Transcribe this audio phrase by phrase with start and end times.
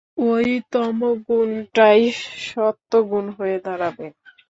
[0.23, 0.33] ঐ
[0.71, 2.01] তমোগুণটাই
[2.45, 4.05] সত্ত্বগুণ হয়ে দাঁড়াবে।